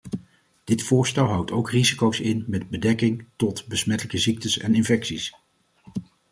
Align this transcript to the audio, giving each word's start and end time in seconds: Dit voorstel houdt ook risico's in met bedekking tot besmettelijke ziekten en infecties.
Dit 0.63 0.83
voorstel 0.83 1.25
houdt 1.25 1.51
ook 1.51 1.69
risico's 1.69 2.19
in 2.19 2.43
met 2.47 2.69
bedekking 2.69 3.25
tot 3.35 3.67
besmettelijke 3.67 4.17
ziekten 4.17 4.61
en 4.61 4.75
infecties. 4.75 5.35